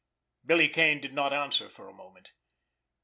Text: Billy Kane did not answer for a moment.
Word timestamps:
Billy 0.43 0.67
Kane 0.67 0.99
did 0.99 1.13
not 1.13 1.31
answer 1.31 1.69
for 1.69 1.87
a 1.87 1.93
moment. 1.93 2.31